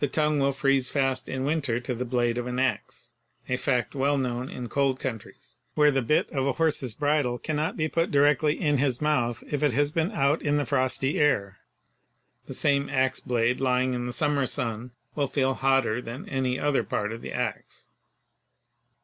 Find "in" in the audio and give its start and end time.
1.28-1.44, 4.50-4.68, 8.60-8.78, 10.42-10.56, 13.94-14.06